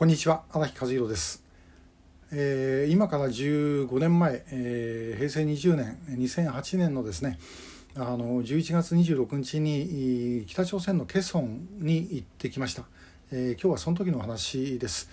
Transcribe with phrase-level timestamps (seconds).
[0.00, 1.44] こんにちは荒木和弘です、
[2.32, 7.38] えー、今から15年前、えー、平成20年2008年のですね
[7.94, 12.84] あの11月26日に北朝鮮のケソンに行ってきました、
[13.30, 15.10] えー、今日はその時の話です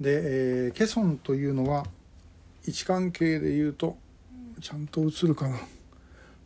[0.00, 1.84] で、え、ケソンというのは
[2.64, 3.96] 位置関係で言うと
[4.60, 5.58] ちゃんと映るかな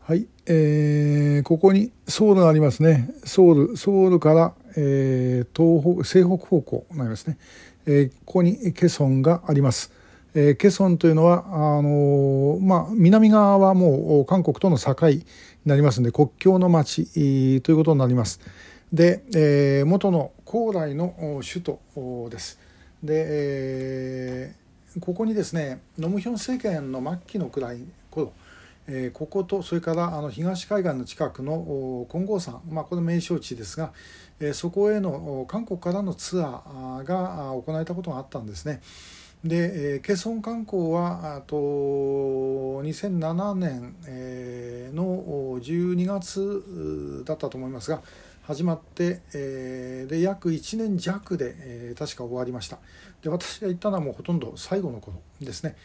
[0.04, 3.14] はい、えー、ここにソウルがありますね。
[3.24, 7.38] ソウル、ソウルから、えー、東北、西北方向になりますね。
[7.86, 9.92] えー、ここにケソンがあります。
[10.34, 15.26] えー、ケソンというのは、あのー、まあ、南側はもう韓国との境に
[15.66, 18.40] なりますので、国境の町ということになります。
[18.92, 22.58] で、えー、元の高麗の首都です。
[23.02, 28.32] で、えー、ここにですね、ノムヒョン政権の末期のくらい頃、
[28.88, 33.92] え、こことそれからあの東海岸の近くの金剛山、まあ、これ名勝地ですが、
[34.40, 38.80] え、そこへの韓国からのツアーが行われたことがあったんですね。
[39.44, 48.02] で、えー、ケソン観光はあと2007年、えー、の12月だったと思いますが
[48.42, 52.78] 始まって、えー、で約1年弱で、えー、確か終わりました
[53.20, 55.76] で私が行ったのはもうほとんど最後の頃ですね。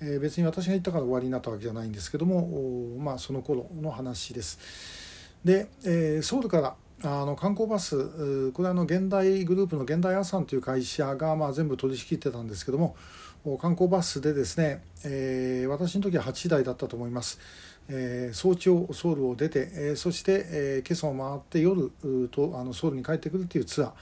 [0.00, 4.58] え、別に私が言ったから終わりになったわけじゃないんですけどもまあその頃の話です。
[5.44, 12.96] で、え、ソウルからあの観光バスこれはの現代グループの現代アサンという会社がまあ全部取り仕切ってたんですけども
[13.60, 17.38] 観光バスでですね、えー、私の時は8台だったと思います、
[17.88, 21.92] えー、早朝ソウルを出て、えー、そして、えー、ケソンを回って夜
[22.32, 23.92] とあのソウルに帰ってくるというツア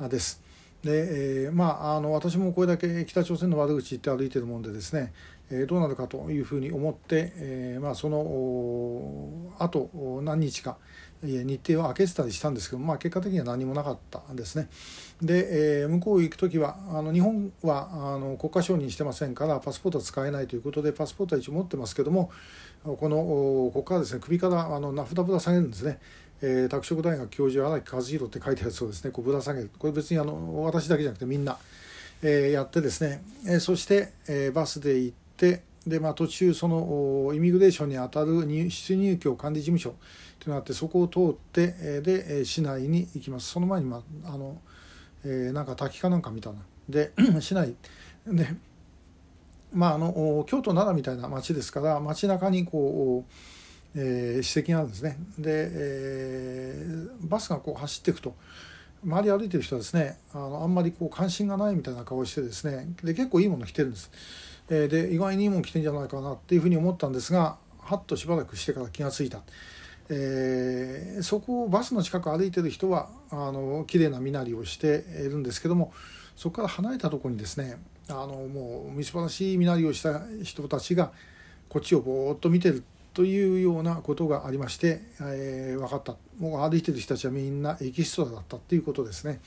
[0.00, 0.47] ーです。
[0.88, 5.12] で、えー、まああの私もこれだけ北朝鮮の悪口言って歩いてるもんでですね、
[5.50, 9.90] えー、どうなるかというふうに思って、えー、まあそのあと
[10.22, 10.78] 何日か
[11.22, 14.68] 日程を空けてたりしたんですけど、まあ、結果的には何もなかったんですね。
[15.20, 22.30] で、えー、向こう行く時はあの日本はあの国家承認してませんからパスポートは使えないということでパスポートは一応持ってますけども
[22.84, 25.98] このここからですね首からあの名札ぶら下げるんですね。
[26.40, 29.70] えー、拓殖大学教授荒木和弘って書いてあるそうですねこうぶら下げる。
[29.78, 31.56] これ別にあの私だけじゃなくてみんな、
[32.22, 39.94] えー、やってですね、えー、そして、えー、バスで行ってで、まあ、途中そのイミグレーションにあたる出入境管理事務所
[40.38, 43.48] というのがあってそこを通ってえで市内に行きます。
[43.48, 44.58] その前に、まああの
[45.24, 46.60] えー、なんか滝かなんか見たいな。
[46.88, 47.74] で 市内。
[48.26, 48.54] で
[49.72, 53.32] まああの京都奈良みたいな町ですから街中にこう
[53.94, 55.18] えー、史跡があるんですね。
[55.38, 58.34] で、えー、バスがこう走っていくと
[59.04, 64.10] 周り歩いてる人はですねあのあんまりこう関心がないみたいな顔をしてですねで結構いいもの着てるんです、
[64.68, 69.40] えー、で意外にいいもの着てんじゃないかなっていうふうに思ったんですがはっとしばらくしてから気が付いた、
[70.10, 75.92] えー、そこをバスの近く歩いてる人はあの綺麗な身なりをしているんですけども
[76.36, 77.78] そこから離れたところにですね
[78.08, 81.12] あのもうみすばらしい身なりをした人たちが
[81.68, 82.82] こっちをぼーっと見てる
[83.18, 89.40] というようなことがありまして、えー、分かったもう歩いてる人たちはみんなエキストラだったっていうことですね。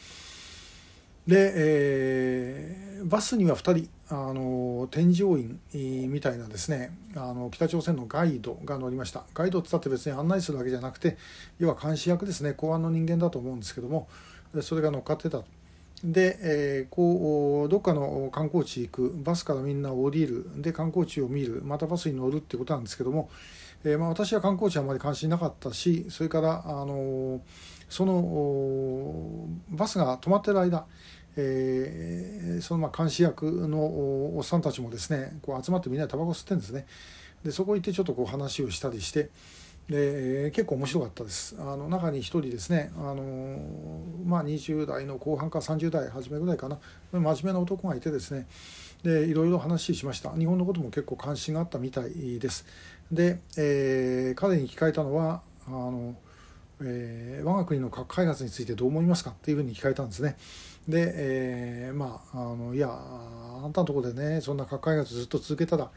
[1.25, 5.57] で、えー、バスには2人あの添乗員
[6.11, 11.15] みたいなですねあの北朝鮮のガイドが乗りましたガイドって言ったって別に案内するわけじゃなくて
[11.57, 14.09] 要は監視役ですね公安の人間だと思うんですけども
[14.61, 15.43] それが乗っかってた。
[16.03, 23.29] で、えー、こうどっかの観光地行くバスからみんな降りるで観光地を見るまたバスに乗るってことなんですけども、
[23.83, 27.41] えー、まあ、私は観光地はあまり関心なかったしそれからあの
[27.89, 30.85] そのバスが止まってる間、
[31.35, 33.79] え、そのまあ監視役の
[34.37, 36.87] おっさんたちもですねこう集まってみんなでタバコ吸ってるんですね。
[37.43, 39.29] でそこ行ってちょっとこう話をしたりして
[39.91, 41.55] で結構面白かったです。
[41.59, 43.59] あの中に1人ですねあの、
[44.25, 46.79] まあ、20代の後半か30代初めぐらいかな
[47.11, 48.47] 真面目な男がいてですね
[49.03, 50.31] でいろいろ話しました。
[50.31, 52.65] 日本のことも結構関心があったみたいです。
[53.11, 56.15] で、えー、彼に聞かれたのはあの、
[56.81, 60.37] えー、我が国の核開発についてどう思いますかっていうふうに聞かれたんですね。
[60.87, 65.89] で、えー、まああのいやあんたのとこでねそんな核開発ずっと続けたら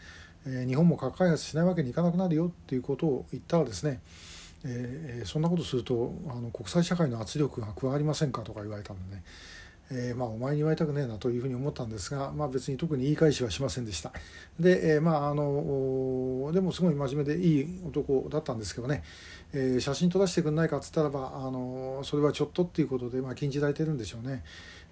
[0.46, 4.00] え日本も核開発しないわけにいかなくなるよっていうことを言ったらですね、
[4.64, 9.22] え、そんなことするとあの国際社会の圧力が加わりませんかとか言われたのでね、
[9.90, 14.12] えー、まあ、お前に言われたくねえなというふうに思ったんですが、まあ、別に特に言い返しはしませんでした。
[14.58, 19.02] で、えー、まあ、あのでもすごい真面目でいい男だったんですけどね、
[19.52, 24.42] え、写真撮らせてくんないかっつったらば、あのそれはちょっとっていうことで、まあ、禁じられてるんでしょうね。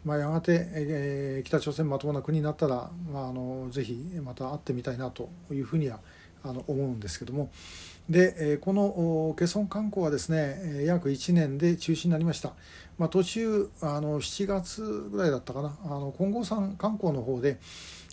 [0.04, 3.94] まあ、やがて、えー、北朝鮮まともな国になったら、まあ、あのぜひ
[4.24, 6.00] また会ってみたいなというふうには
[6.42, 7.50] あの思うんですけども。
[8.10, 12.52] でこのケソン観光はですね約1年で中止になりました、
[12.98, 15.78] まあ、途中あの7月ぐらいだったかな。
[15.84, 17.60] あの金剛山観光の方で、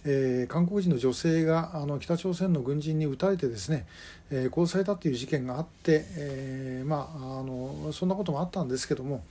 [0.06, 3.88] えー、韓国人の女性があの北朝鮮の軍人に撃たれてですね、
[4.30, 9.24] えー、殺されたという事件があって、えー、まあ、あのそんなこともあったんですけども、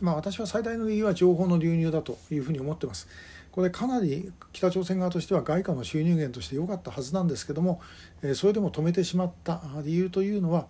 [0.00, 3.08] まあ、私は最大の理由は情報の流入だというふうに思ってます。
[3.52, 7.80] これかなり北朝鮮側としては外貨の収入源として良かったはずなんですけども、
[8.22, 10.66] えそれでも止めてしまった理由というのは、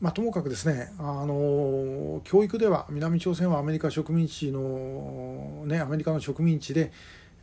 [0.00, 6.92] まあ、ともかくですねあの教育では南朝鮮はアメリカ植民地の、ね、アメリカの植民地で、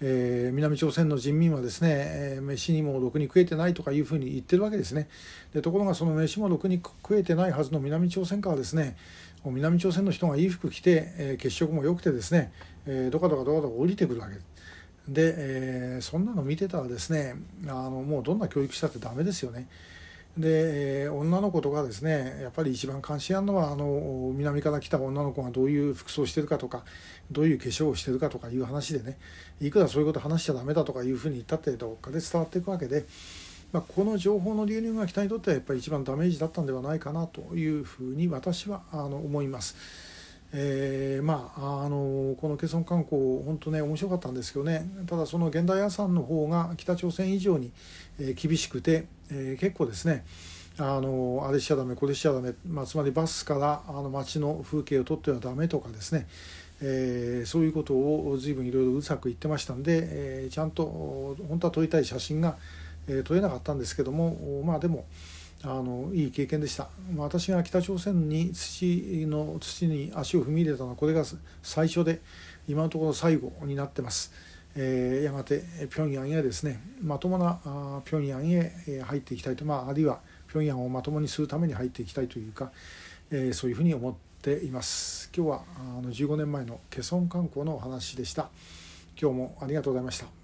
[0.01, 5.07] えー、南朝鮮の人民はですね、えー、飯にもろくに食えてないとかいうふうに言ってるわけですね
[5.53, 8.97] でところがその飯もろくに食えてないはずの南朝鮮からですね
[9.45, 12.51] 南朝鮮の人がいい服着て、えー、血色も良くてですね、
[12.87, 14.35] えー、どかどかどかどか降りてくるわけ
[15.07, 17.35] で、えー、そんなの見てたらですね
[17.67, 19.67] あのもうどんな教育したってダメですよね。
[20.37, 26.83] で、女の子とかですねやっぱり一番関心あるのはあの南から来た女の子がどういう服装してるかとか
[27.31, 29.17] どういう化粧をしてるかとかいう話でね
[29.61, 33.05] いくらそういうこと話しちゃダメだとかいうふうに言ったってどっかで伝わっていくわけで。
[33.73, 39.75] まあ、この情報の流入が北にとってはやっぱり一番ダメージだったんではないかなというふうに私はあの思います。
[40.53, 47.73] えー、まああのこのケソン観光本当ね面白かったんですけどねただその現代アさんの方が北朝鮮以上に、
[48.17, 50.25] えー、厳しくて、えー、結構ですね
[50.77, 56.27] あのあれしちゃダメこれしちゃダメ、まあ、つまりバスからあの街の風景を撮ってはダメとかですね、
[56.81, 62.57] えー、そういうことを随分いろいろうるさく言ってましたんで、えー、ちゃんと本当は撮りたい写真が、
[63.07, 65.05] え、撮れなかったんですけどもまあでも
[65.63, 66.89] あのいい経験でした。
[67.15, 71.23] ま私が北朝鮮に土の土に足を踏み入れたのはこれが
[71.63, 72.21] 最初で
[72.67, 74.31] 今のところ最後になってます、
[74.77, 77.59] えー、やがて平壌へですねまともな
[78.05, 80.19] 平壌へ入っていきたいと、まあ、あるいは
[80.49, 82.71] 平壌をまともにするために入っていきたいというか、
[83.31, 85.29] えー、そういうふうに思っています。
[85.35, 88.49] 今日はあの15年前のケソン観光のお話でした。
[89.19, 90.25] 今日もありがとうございました。